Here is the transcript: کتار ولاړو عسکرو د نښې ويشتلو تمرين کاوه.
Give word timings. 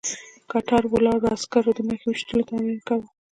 کتار 0.51 0.83
ولاړو 0.87 1.31
عسکرو 1.35 1.71
د 1.77 1.79
نښې 1.87 2.05
ويشتلو 2.07 2.47
تمرين 2.49 2.79
کاوه. 2.87 3.07